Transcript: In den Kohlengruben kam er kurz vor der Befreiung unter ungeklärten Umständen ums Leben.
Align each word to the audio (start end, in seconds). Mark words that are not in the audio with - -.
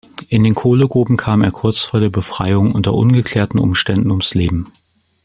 In 0.29 0.43
den 0.43 0.55
Kohlengruben 0.55 1.15
kam 1.15 1.43
er 1.43 1.51
kurz 1.51 1.81
vor 1.81 1.99
der 1.99 2.09
Befreiung 2.09 2.71
unter 2.71 2.95
ungeklärten 2.95 3.59
Umständen 3.59 4.09
ums 4.09 4.33
Leben. 4.33 4.65